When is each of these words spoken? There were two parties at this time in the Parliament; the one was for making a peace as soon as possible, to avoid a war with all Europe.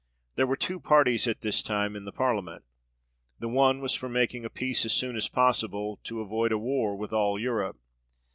There 0.33 0.47
were 0.47 0.55
two 0.55 0.79
parties 0.79 1.27
at 1.27 1.41
this 1.41 1.61
time 1.61 1.95
in 1.95 2.05
the 2.05 2.11
Parliament; 2.11 2.63
the 3.37 3.47
one 3.47 3.81
was 3.81 3.93
for 3.93 4.09
making 4.09 4.43
a 4.45 4.49
peace 4.49 4.83
as 4.83 4.93
soon 4.93 5.15
as 5.15 5.29
possible, 5.29 5.99
to 6.05 6.21
avoid 6.21 6.51
a 6.51 6.57
war 6.57 6.95
with 6.95 7.13
all 7.13 7.37
Europe. 7.37 7.77